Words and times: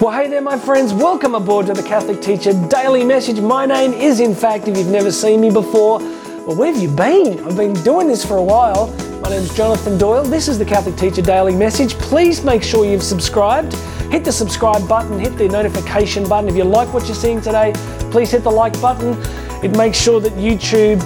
Well, 0.00 0.12
hey 0.12 0.28
there, 0.28 0.40
my 0.40 0.56
friends. 0.56 0.94
Welcome 0.94 1.34
aboard 1.34 1.66
to 1.66 1.72
the 1.74 1.82
Catholic 1.82 2.22
Teacher 2.22 2.52
Daily 2.68 3.04
Message. 3.04 3.40
My 3.40 3.66
name 3.66 3.92
is, 3.92 4.20
in 4.20 4.32
fact, 4.32 4.68
if 4.68 4.78
you've 4.78 4.86
never 4.86 5.10
seen 5.10 5.40
me 5.40 5.50
before, 5.50 5.98
well, 5.98 6.54
where 6.54 6.72
have 6.72 6.80
you 6.80 6.88
been? 6.88 7.44
I've 7.44 7.56
been 7.56 7.72
doing 7.82 8.06
this 8.06 8.24
for 8.24 8.36
a 8.36 8.42
while. 8.42 8.92
My 9.20 9.30
name 9.30 9.42
is 9.42 9.52
Jonathan 9.56 9.98
Doyle. 9.98 10.22
This 10.22 10.46
is 10.46 10.56
the 10.56 10.64
Catholic 10.64 10.94
Teacher 10.94 11.20
Daily 11.20 11.52
Message. 11.52 11.94
Please 11.94 12.44
make 12.44 12.62
sure 12.62 12.86
you've 12.86 13.02
subscribed. 13.02 13.74
Hit 14.12 14.24
the 14.24 14.30
subscribe 14.30 14.86
button, 14.88 15.18
hit 15.18 15.36
the 15.36 15.48
notification 15.48 16.28
button. 16.28 16.48
If 16.48 16.54
you 16.54 16.62
like 16.62 16.94
what 16.94 17.06
you're 17.06 17.16
seeing 17.16 17.40
today, 17.40 17.72
please 18.12 18.30
hit 18.30 18.44
the 18.44 18.52
like 18.52 18.80
button. 18.80 19.20
It 19.64 19.76
makes 19.76 20.00
sure 20.00 20.20
that 20.20 20.32
YouTube 20.34 21.00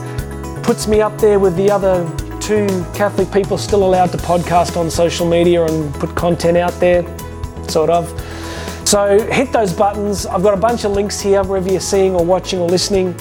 puts 0.63 0.87
me 0.87 1.01
up 1.01 1.19
there 1.19 1.39
with 1.39 1.57
the 1.57 1.71
other 1.71 2.05
two 2.41 2.67
Catholic 2.93 3.33
people 3.33 3.57
still 3.57 3.85
allowed 3.85 4.13
to 4.13 4.19
podcast 4.19 4.77
on 4.77 4.91
social 4.91 5.27
media 5.27 5.65
and 5.65 5.95
put 5.95 6.15
content 6.15 6.59
out 6.59 6.75
there, 6.75 7.03
sort 7.71 7.89
of. 7.89 8.22
So 8.93 9.19
hit 9.31 9.51
those 9.53 9.73
buttons. 9.73 10.27
I've 10.27 10.43
got 10.43 10.53
a 10.53 10.61
bunch 10.61 10.85
of 10.85 10.93
links 10.93 11.19
here 11.19 11.43
wherever 11.43 11.71
you're 11.71 11.81
seeing 11.81 12.15
or 12.15 12.23
watching 12.23 12.59
or 12.59 12.69
listening. 12.69 13.15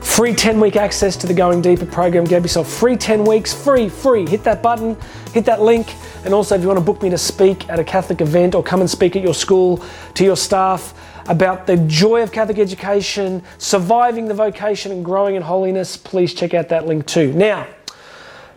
Free 0.00 0.34
10 0.34 0.58
week 0.58 0.74
access 0.74 1.14
to 1.18 1.28
the 1.28 1.32
Going 1.32 1.62
Deeper 1.62 1.86
program. 1.86 2.24
Get 2.24 2.42
yourself 2.42 2.68
free 2.68 2.96
10 2.96 3.24
weeks, 3.24 3.54
free, 3.54 3.88
free. 3.88 4.28
Hit 4.28 4.42
that 4.42 4.60
button, 4.60 4.96
hit 5.32 5.44
that 5.44 5.62
link. 5.62 5.94
And 6.24 6.34
also, 6.34 6.56
if 6.56 6.62
you 6.62 6.66
want 6.66 6.80
to 6.80 6.84
book 6.84 7.00
me 7.00 7.10
to 7.10 7.16
speak 7.16 7.68
at 7.68 7.78
a 7.78 7.84
Catholic 7.84 8.20
event 8.20 8.56
or 8.56 8.62
come 8.64 8.80
and 8.80 8.90
speak 8.90 9.14
at 9.14 9.22
your 9.22 9.34
school 9.34 9.84
to 10.14 10.24
your 10.24 10.36
staff 10.36 10.94
about 11.28 11.68
the 11.68 11.76
joy 11.86 12.20
of 12.20 12.32
Catholic 12.32 12.58
education, 12.58 13.44
surviving 13.58 14.26
the 14.26 14.34
vocation, 14.34 14.90
and 14.90 15.04
growing 15.04 15.36
in 15.36 15.42
holiness, 15.42 15.96
please 15.96 16.34
check 16.34 16.54
out 16.54 16.70
that 16.70 16.88
link 16.88 17.06
too. 17.06 17.32
Now, 17.34 17.68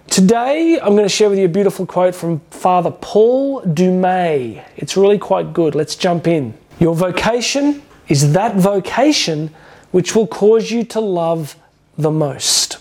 Today, 0.09 0.79
I'm 0.79 0.93
going 0.95 1.03
to 1.03 1.09
share 1.09 1.29
with 1.29 1.39
you 1.39 1.45
a 1.45 1.49
beautiful 1.49 1.85
quote 1.85 2.13
from 2.13 2.39
Father 2.51 2.91
Paul 2.91 3.63
Dumay. 3.63 4.63
It's 4.77 4.95
really 4.95 5.17
quite 5.17 5.53
good. 5.53 5.73
Let's 5.73 5.95
jump 5.95 6.27
in. 6.27 6.53
Your 6.79 6.93
vocation 6.93 7.81
is 8.07 8.33
that 8.33 8.55
vocation 8.55 9.49
which 9.91 10.15
will 10.15 10.27
cause 10.27 10.69
you 10.69 10.83
to 10.83 10.99
love 10.99 11.55
the 11.97 12.11
most. 12.11 12.77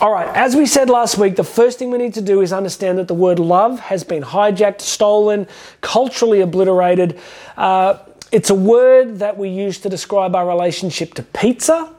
All 0.00 0.12
right, 0.12 0.28
as 0.36 0.54
we 0.54 0.66
said 0.66 0.90
last 0.90 1.16
week, 1.18 1.36
the 1.36 1.44
first 1.44 1.78
thing 1.78 1.90
we 1.90 1.98
need 1.98 2.14
to 2.14 2.20
do 2.20 2.40
is 2.40 2.52
understand 2.52 2.98
that 2.98 3.08
the 3.08 3.14
word 3.14 3.38
love 3.38 3.80
has 3.80 4.04
been 4.04 4.22
hijacked, 4.22 4.80
stolen, 4.80 5.46
culturally 5.80 6.40
obliterated. 6.40 7.18
Uh, 7.56 7.98
it's 8.32 8.50
a 8.50 8.54
word 8.54 9.18
that 9.20 9.36
we 9.36 9.48
use 9.48 9.78
to 9.80 9.88
describe 9.88 10.34
our 10.34 10.46
relationship 10.46 11.14
to 11.14 11.22
pizza. 11.22 11.92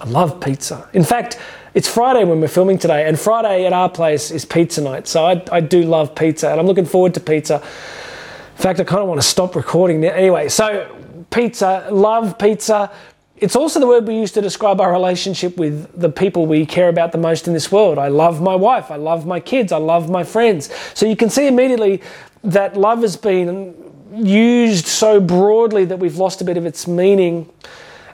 I 0.00 0.08
love 0.08 0.40
pizza. 0.40 0.88
In 0.92 1.04
fact, 1.04 1.38
it's 1.76 1.86
Friday 1.86 2.24
when 2.24 2.40
we're 2.40 2.48
filming 2.48 2.78
today, 2.78 3.06
and 3.06 3.20
Friday 3.20 3.66
at 3.66 3.74
our 3.74 3.90
place 3.90 4.30
is 4.30 4.46
pizza 4.46 4.80
night. 4.80 5.06
So 5.06 5.26
I, 5.26 5.44
I 5.52 5.60
do 5.60 5.82
love 5.82 6.14
pizza, 6.14 6.50
and 6.50 6.58
I'm 6.58 6.66
looking 6.66 6.86
forward 6.86 7.12
to 7.14 7.20
pizza. 7.20 7.56
In 7.56 8.62
fact, 8.62 8.80
I 8.80 8.84
kind 8.84 9.02
of 9.02 9.08
want 9.08 9.20
to 9.20 9.26
stop 9.26 9.54
recording 9.54 10.00
now. 10.00 10.08
Anyway, 10.08 10.48
so 10.48 10.90
pizza, 11.30 11.86
love 11.90 12.38
pizza. 12.38 12.90
It's 13.36 13.54
also 13.54 13.78
the 13.78 13.86
word 13.86 14.06
we 14.08 14.16
use 14.16 14.32
to 14.32 14.40
describe 14.40 14.80
our 14.80 14.90
relationship 14.90 15.58
with 15.58 16.00
the 16.00 16.08
people 16.08 16.46
we 16.46 16.64
care 16.64 16.88
about 16.88 17.12
the 17.12 17.18
most 17.18 17.46
in 17.46 17.52
this 17.52 17.70
world. 17.70 17.98
I 17.98 18.08
love 18.08 18.40
my 18.40 18.54
wife, 18.54 18.90
I 18.90 18.96
love 18.96 19.26
my 19.26 19.38
kids, 19.38 19.70
I 19.70 19.76
love 19.76 20.08
my 20.08 20.24
friends. 20.24 20.70
So 20.94 21.04
you 21.04 21.14
can 21.14 21.28
see 21.28 21.46
immediately 21.46 22.00
that 22.42 22.78
love 22.78 23.02
has 23.02 23.18
been 23.18 23.74
used 24.14 24.86
so 24.86 25.20
broadly 25.20 25.84
that 25.84 25.98
we've 25.98 26.16
lost 26.16 26.40
a 26.40 26.44
bit 26.44 26.56
of 26.56 26.64
its 26.64 26.88
meaning. 26.88 27.52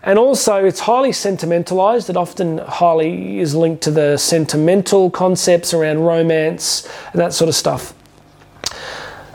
And 0.04 0.18
also, 0.18 0.64
it's 0.64 0.80
highly 0.80 1.12
sentimentalized. 1.12 2.10
It 2.10 2.16
often 2.16 2.58
highly 2.58 3.38
is 3.38 3.54
linked 3.54 3.82
to 3.84 3.90
the 3.92 4.16
sentimental 4.16 5.10
concepts 5.10 5.72
around 5.72 6.00
romance 6.00 6.88
and 7.12 7.20
that 7.20 7.32
sort 7.32 7.48
of 7.48 7.54
stuff. 7.54 7.94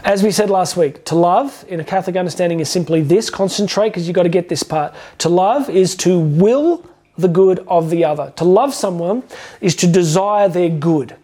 As 0.03 0.23
we 0.23 0.31
said 0.31 0.49
last 0.49 0.75
week, 0.75 1.05
to 1.05 1.15
love 1.15 1.65
in 1.67 1.79
a 1.79 1.83
Catholic 1.83 2.15
understanding 2.15 2.59
is 2.59 2.69
simply 2.69 3.01
this 3.01 3.29
concentrate 3.29 3.89
because 3.89 4.07
you've 4.07 4.15
got 4.15 4.23
to 4.23 4.29
get 4.29 4.49
this 4.49 4.63
part. 4.63 4.93
To 5.19 5.29
love 5.29 5.69
is 5.69 5.95
to 5.97 6.19
will 6.19 6.85
the 7.17 7.27
good 7.27 7.59
of 7.67 7.89
the 7.89 8.05
other. 8.05 8.31
To 8.35 8.43
love 8.43 8.73
someone 8.73 9.23
is 9.61 9.75
to 9.77 9.87
desire 9.87 10.49
their 10.49 10.69
good. 10.69 11.15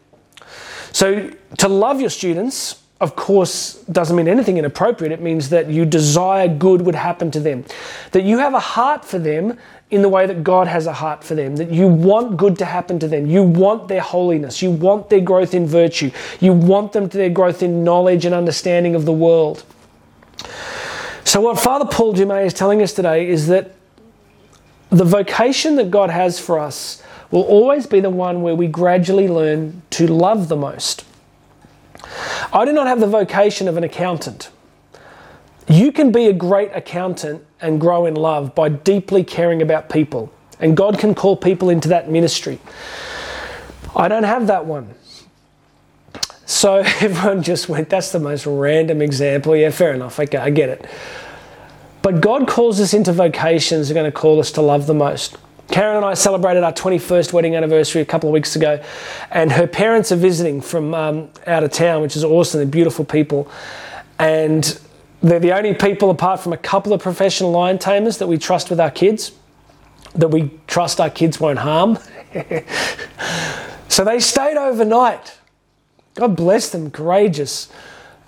So, 0.92 1.32
to 1.58 1.68
love 1.68 2.02
your 2.02 2.10
students 2.10 2.83
of 3.02 3.16
course, 3.16 3.76
doesn't 3.92 4.16
mean 4.16 4.28
anything 4.28 4.58
inappropriate. 4.58 5.12
It 5.12 5.22
means 5.22 5.50
that 5.50 5.70
you 5.70 5.84
desire 5.84 6.48
good 6.48 6.84
would 6.84 6.96
happen 6.96 7.32
to 7.32 7.40
them, 7.40 7.66
that 8.12 8.24
you 8.24 8.38
have 8.38 8.54
a 8.54 8.60
heart 8.60 9.04
for 9.04 9.20
them 9.20 9.58
in 9.92 10.02
the 10.02 10.10
way 10.10 10.26
that 10.26 10.44
God 10.44 10.68
has 10.68 10.88
a 10.88 10.94
heart 10.94 11.24
for 11.24 11.36
them, 11.36 11.58
that 11.58 11.70
you 11.70 11.88
want 11.88 12.38
good 12.38 12.58
to 12.60 12.66
happen 12.66 13.00
to 13.00 13.08
them. 13.08 13.28
You 13.28 13.44
want 13.44 13.88
their 13.90 14.02
holiness. 14.02 14.62
You 14.62 14.72
want 14.72 15.10
their 15.10 15.20
growth 15.20 15.54
in 15.54 15.68
virtue. 15.68 16.12
You 16.40 16.54
want 16.54 16.94
them 16.94 17.10
to 17.10 17.18
their 17.18 17.30
growth 17.30 17.62
in 17.62 17.84
knowledge 17.84 18.26
and 18.26 18.34
understanding 18.34 18.96
of 18.96 19.06
the 19.06 19.14
world. 19.14 19.64
So, 21.26 21.42
what 21.42 21.60
Father 21.60 21.86
Paul 21.86 22.14
Dumay 22.14 22.46
is 22.46 22.54
telling 22.54 22.82
us 22.82 22.94
today 22.94 23.28
is 23.28 23.48
that 23.48 23.72
the 24.90 25.06
vocation 25.06 25.76
that 25.76 25.92
God 25.92 26.10
has 26.10 26.40
for 26.40 26.60
us 26.60 27.04
will 27.32 27.44
always 27.44 27.88
be 27.88 28.00
the 28.00 28.10
one 28.10 28.42
where 28.42 28.56
we 28.56 28.68
gradually 28.68 29.28
learn 29.28 29.82
to 29.92 30.08
love 30.08 30.48
the 30.48 30.56
most. 30.56 31.04
I 32.54 32.66
do 32.66 32.72
not 32.72 32.86
have 32.86 33.00
the 33.00 33.08
vocation 33.08 33.68
of 33.68 33.78
an 33.78 33.84
accountant. 33.84 34.52
You 35.68 35.92
can 35.92 36.12
be 36.12 36.28
a 36.28 36.34
great 36.34 36.70
accountant 36.74 37.44
and 37.60 37.82
grow 37.82 38.06
in 38.06 38.14
love 38.14 38.54
by 38.54 38.70
deeply 38.70 39.24
caring 39.24 39.62
about 39.62 39.90
people, 39.90 40.32
and 40.60 40.78
God 40.78 41.00
can 41.00 41.16
call 41.16 41.36
people 41.36 41.70
into 41.72 41.88
that 41.90 42.12
ministry. 42.12 42.60
I 43.96 44.08
don't 44.08 44.24
have 44.24 44.48
that 44.48 44.66
one. 44.66 44.94
So 46.46 46.76
everyone 47.02 47.42
just 47.42 47.70
went, 47.70 47.90
that's 47.90 48.12
the 48.12 48.20
most 48.20 48.46
random 48.46 49.02
example. 49.02 49.56
Yeah, 49.56 49.72
fair 49.72 49.94
enough. 49.94 50.20
Okay, 50.20 50.38
I 50.38 50.52
get 50.52 50.70
it. 50.70 50.86
But 52.04 52.22
God 52.22 52.48
calls 52.48 52.80
us 52.80 52.94
into 52.94 53.14
vocations 53.14 53.88
that 53.88 53.94
are 53.94 54.00
going 54.00 54.12
to 54.12 54.16
call 54.16 54.40
us 54.40 54.52
to 54.52 54.62
love 54.62 54.86
the 54.86 54.94
most. 54.94 55.38
Karen 55.74 55.98
and 55.98 56.06
I 56.06 56.14
celebrated 56.14 56.64
our 56.64 56.72
21st 56.72 57.34
wedding 57.34 57.56
anniversary 57.56 58.00
a 58.04 58.06
couple 58.06 58.30
of 58.30 58.34
weeks 58.34 58.56
ago, 58.56 58.80
and 59.32 59.52
her 59.52 59.66
parents 59.66 60.12
are 60.12 60.16
visiting 60.16 60.62
from 60.62 60.94
um, 60.94 61.30
out 61.48 61.64
of 61.64 61.72
town, 61.72 62.04
which 62.04 62.16
is 62.16 62.24
awesome. 62.24 62.60
They're 62.60 62.68
beautiful 62.68 63.04
people. 63.04 63.50
And 64.20 64.80
they're 65.24 65.40
the 65.40 65.52
only 65.52 65.74
people, 65.74 66.12
apart 66.12 66.42
from 66.42 66.54
a 66.54 66.58
couple 66.58 66.94
of 66.94 67.02
professional 67.02 67.50
lion 67.50 67.80
tamers, 67.80 68.20
that 68.20 68.28
we 68.28 68.38
trust 68.38 68.70
with 68.70 68.80
our 68.80 68.92
kids, 68.92 69.32
that 70.14 70.28
we 70.28 70.52
trust 70.68 71.02
our 71.02 71.10
kids 71.10 71.40
won't 71.40 71.58
harm. 71.58 71.98
so 73.88 74.06
they 74.06 74.20
stayed 74.20 74.58
overnight. 74.58 75.40
God 76.14 76.36
bless 76.36 76.70
them, 76.70 76.92
courageous. 76.92 77.68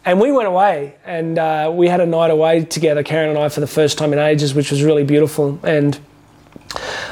And 0.04 0.20
we 0.20 0.32
went 0.32 0.48
away 0.48 0.96
and 1.06 1.38
uh, 1.38 1.72
we 1.72 1.90
had 1.90 2.02
a 2.02 2.08
night 2.08 2.32
away 2.32 2.66
together, 2.66 3.04
Karen 3.04 3.30
and 3.30 3.38
I, 3.38 3.50
for 3.50 3.60
the 3.60 3.68
first 3.68 4.00
time 4.00 4.14
in 4.14 4.18
ages, 4.18 4.56
which 4.56 4.72
was 4.72 4.82
really 4.82 5.04
beautiful. 5.04 5.60
And 5.62 6.00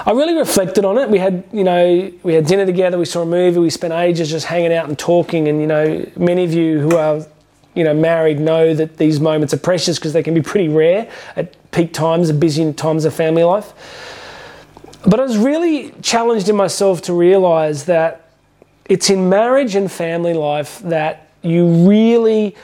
I 0.06 0.12
really 0.12 0.34
reflected 0.34 0.84
on 0.84 0.98
it. 0.98 1.10
We 1.10 1.18
had, 1.18 1.46
you 1.54 1.64
know, 1.64 2.12
we 2.24 2.34
had 2.34 2.46
dinner 2.46 2.66
together, 2.66 2.98
we 2.98 3.06
saw 3.06 3.22
a 3.22 3.26
movie, 3.26 3.60
we 3.60 3.70
spent 3.70 3.94
ages 3.94 4.30
just 4.30 4.46
hanging 4.46 4.74
out 4.74 4.90
and 4.90 5.00
talking. 5.00 5.48
And, 5.48 5.62
you 5.62 5.68
know, 5.68 6.06
many 6.18 6.44
of 6.44 6.54
you 6.54 6.80
who 6.80 6.98
are, 6.98 7.26
you 7.74 7.86
know, 7.86 7.94
married 7.94 8.40
know 8.40 8.74
that 8.74 8.98
these 8.98 9.22
moments 9.22 9.54
are 9.54 9.58
precious 9.58 9.98
because 9.98 10.12
they 10.12 10.22
can 10.22 10.34
be 10.34 10.42
pretty 10.42 10.68
rare 10.68 11.10
at 11.38 11.56
peak 11.72 11.94
times, 11.94 12.30
at 12.30 12.40
busy 12.40 12.74
times 12.74 13.06
of 13.06 13.14
family 13.14 13.44
life. 13.44 13.74
But 15.06 15.20
I 15.20 15.24
was 15.24 15.38
really 15.38 15.92
challenged 16.02 16.50
in 16.50 16.56
myself 16.56 17.02
to 17.04 17.14
realize 17.14 17.86
that 17.86 18.30
it's 18.86 19.10
in 19.10 19.30
marriage 19.30 19.76
and 19.76 19.90
family 19.90 20.34
life 20.34 20.80
that 20.80 21.30
you 21.42 21.88
really 21.88 22.56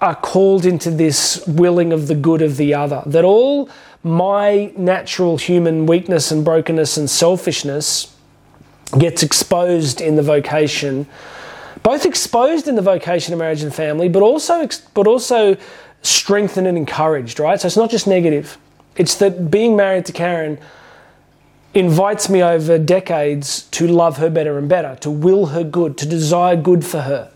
are 0.00 0.14
called 0.14 0.64
into 0.64 0.90
this 0.90 1.44
willing 1.46 1.92
of 1.92 2.08
the 2.08 2.14
good 2.14 2.40
of 2.40 2.56
the 2.56 2.72
other. 2.72 3.02
That 3.04 3.24
all 3.24 3.68
my 4.02 4.72
natural 4.76 5.36
human 5.36 5.86
weakness 5.86 6.30
and 6.30 6.44
brokenness 6.44 6.96
and 6.96 7.08
selfishness 7.08 8.16
gets 8.98 9.22
exposed 9.22 10.00
in 10.00 10.16
the 10.16 10.22
vocation, 10.22 11.06
both 11.82 12.06
exposed 12.06 12.66
in 12.66 12.74
the 12.74 12.82
vocation 12.82 13.32
of 13.32 13.38
marriage 13.38 13.62
and 13.62 13.74
family, 13.74 14.08
but 14.08 14.22
also 14.22 14.66
but 14.94 15.06
also 15.06 15.56
strengthened 16.02 16.66
and 16.66 16.78
encouraged. 16.78 17.38
Right, 17.38 17.60
so 17.60 17.66
it's 17.66 17.76
not 17.76 17.90
just 17.90 18.06
negative. 18.06 18.58
It's 18.96 19.16
that 19.16 19.50
being 19.50 19.76
married 19.76 20.06
to 20.06 20.12
Karen 20.12 20.58
invites 21.72 22.28
me 22.28 22.42
over 22.42 22.78
decades 22.78 23.62
to 23.70 23.86
love 23.86 24.16
her 24.16 24.28
better 24.28 24.58
and 24.58 24.68
better, 24.68 24.96
to 24.96 25.10
will 25.10 25.46
her 25.46 25.62
good, 25.62 25.96
to 25.98 26.06
desire 26.06 26.56
good 26.56 26.84
for 26.84 27.02
her, 27.02 27.30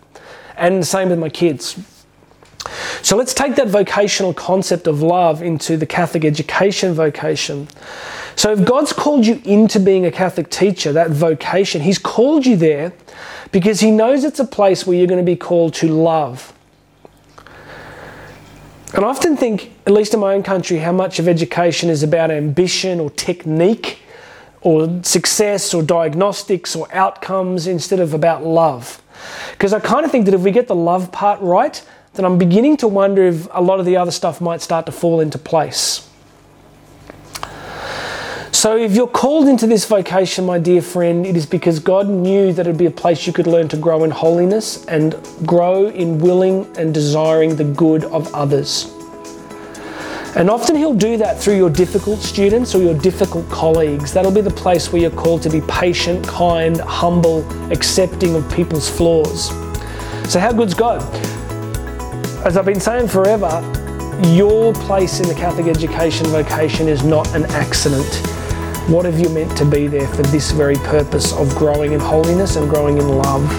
and 0.56 0.82
the 0.82 0.86
same 0.86 1.10
with 1.10 1.18
my 1.18 1.28
kids. 1.28 1.78
So 3.02 3.16
let's 3.16 3.34
take 3.34 3.56
that 3.56 3.68
vocational 3.68 4.34
concept 4.34 4.86
of 4.86 5.02
love 5.02 5.42
into 5.42 5.76
the 5.76 5.86
Catholic 5.86 6.24
education 6.24 6.94
vocation. 6.94 7.68
So 8.36 8.52
if 8.52 8.64
God's 8.64 8.92
called 8.92 9.26
you 9.26 9.40
into 9.44 9.78
being 9.78 10.06
a 10.06 10.10
Catholic 10.10 10.50
teacher, 10.50 10.92
that 10.92 11.10
vocation, 11.10 11.82
He's 11.82 11.98
called 11.98 12.46
you 12.46 12.56
there 12.56 12.92
because 13.52 13.80
He 13.80 13.90
knows 13.90 14.24
it's 14.24 14.40
a 14.40 14.44
place 14.44 14.86
where 14.86 14.96
you're 14.96 15.06
going 15.06 15.24
to 15.24 15.30
be 15.30 15.36
called 15.36 15.74
to 15.74 15.88
love. 15.88 16.52
And 18.94 19.04
I 19.04 19.08
often 19.08 19.36
think, 19.36 19.72
at 19.86 19.92
least 19.92 20.14
in 20.14 20.20
my 20.20 20.34
own 20.34 20.44
country, 20.44 20.78
how 20.78 20.92
much 20.92 21.18
of 21.18 21.26
education 21.26 21.90
is 21.90 22.04
about 22.04 22.30
ambition 22.30 23.00
or 23.00 23.10
technique 23.10 23.98
or 24.60 25.02
success 25.02 25.74
or 25.74 25.82
diagnostics 25.82 26.76
or 26.76 26.92
outcomes 26.92 27.66
instead 27.66 27.98
of 27.98 28.14
about 28.14 28.44
love. 28.44 29.02
Because 29.50 29.72
I 29.72 29.80
kind 29.80 30.04
of 30.04 30.12
think 30.12 30.26
that 30.26 30.34
if 30.34 30.40
we 30.42 30.50
get 30.50 30.68
the 30.68 30.74
love 30.74 31.12
part 31.12 31.40
right, 31.40 31.84
that 32.14 32.24
I'm 32.24 32.38
beginning 32.38 32.76
to 32.78 32.88
wonder 32.88 33.24
if 33.24 33.48
a 33.52 33.60
lot 33.60 33.80
of 33.80 33.86
the 33.86 33.96
other 33.96 34.10
stuff 34.10 34.40
might 34.40 34.62
start 34.62 34.86
to 34.86 34.92
fall 34.92 35.20
into 35.20 35.38
place. 35.38 36.08
So, 38.52 38.78
if 38.78 38.94
you're 38.94 39.08
called 39.08 39.48
into 39.48 39.66
this 39.66 39.84
vocation, 39.84 40.46
my 40.46 40.58
dear 40.58 40.80
friend, 40.80 41.26
it 41.26 41.36
is 41.36 41.44
because 41.44 41.80
God 41.80 42.08
knew 42.08 42.52
that 42.52 42.66
it'd 42.66 42.78
be 42.78 42.86
a 42.86 42.90
place 42.90 43.26
you 43.26 43.32
could 43.32 43.46
learn 43.46 43.68
to 43.68 43.76
grow 43.76 44.04
in 44.04 44.10
holiness 44.10 44.86
and 44.86 45.14
grow 45.44 45.88
in 45.88 46.18
willing 46.18 46.74
and 46.78 46.94
desiring 46.94 47.56
the 47.56 47.64
good 47.64 48.04
of 48.04 48.32
others. 48.32 48.90
And 50.36 50.48
often 50.48 50.76
He'll 50.76 50.94
do 50.94 51.16
that 51.18 51.38
through 51.38 51.56
your 51.56 51.68
difficult 51.68 52.20
students 52.20 52.74
or 52.74 52.82
your 52.82 52.98
difficult 52.98 53.48
colleagues. 53.50 54.14
That'll 54.14 54.32
be 54.32 54.40
the 54.40 54.50
place 54.50 54.92
where 54.92 55.02
you're 55.02 55.10
called 55.10 55.42
to 55.42 55.50
be 55.50 55.60
patient, 55.62 56.26
kind, 56.26 56.78
humble, 56.80 57.44
accepting 57.70 58.34
of 58.34 58.50
people's 58.50 58.88
flaws. 58.88 59.48
So, 60.32 60.40
how 60.40 60.52
good's 60.52 60.74
God? 60.74 61.02
As 62.44 62.58
I've 62.58 62.66
been 62.66 62.78
saying 62.78 63.08
forever, 63.08 63.48
your 64.26 64.74
place 64.74 65.18
in 65.18 65.26
the 65.26 65.34
Catholic 65.34 65.66
education 65.66 66.26
vocation 66.26 66.88
is 66.88 67.02
not 67.02 67.26
an 67.34 67.46
accident. 67.46 68.04
What 68.86 69.06
have 69.06 69.18
you 69.18 69.30
meant 69.30 69.56
to 69.56 69.64
be 69.64 69.86
there 69.86 70.06
for 70.08 70.20
this 70.24 70.50
very 70.50 70.74
purpose 70.74 71.32
of 71.32 71.48
growing 71.54 71.92
in 71.92 72.00
holiness 72.00 72.56
and 72.56 72.68
growing 72.68 72.98
in 72.98 73.08
love? 73.08 73.50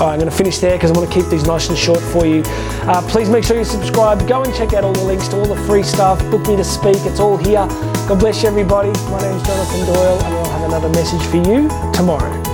All 0.00 0.06
right, 0.06 0.12
I'm 0.12 0.20
going 0.20 0.30
to 0.30 0.36
finish 0.36 0.58
there 0.58 0.76
because 0.76 0.92
I 0.92 0.94
want 0.96 1.10
to 1.10 1.20
keep 1.20 1.28
these 1.28 1.44
nice 1.44 1.68
and 1.68 1.76
short 1.76 1.98
for 1.98 2.24
you. 2.24 2.44
Uh, 2.86 3.02
please 3.10 3.28
make 3.28 3.42
sure 3.42 3.58
you 3.58 3.64
subscribe. 3.64 4.28
Go 4.28 4.44
and 4.44 4.54
check 4.54 4.74
out 4.74 4.84
all 4.84 4.92
the 4.92 5.02
links 5.02 5.26
to 5.28 5.36
all 5.36 5.46
the 5.46 5.60
free 5.66 5.82
stuff. 5.82 6.20
Book 6.30 6.46
me 6.46 6.54
to 6.54 6.64
speak. 6.64 6.98
It's 6.98 7.18
all 7.18 7.36
here. 7.36 7.66
God 8.06 8.20
bless 8.20 8.44
you, 8.44 8.48
everybody. 8.48 8.90
My 9.10 9.20
name 9.22 9.34
is 9.34 9.42
Jonathan 9.42 9.86
Doyle, 9.92 10.22
and 10.22 10.34
I'll 10.34 10.50
have 10.50 10.62
another 10.62 10.88
message 10.90 11.22
for 11.22 11.38
you 11.38 11.68
tomorrow. 11.92 12.53